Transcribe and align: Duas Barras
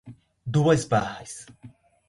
Duas 0.43 0.81
Barras 0.83 1.45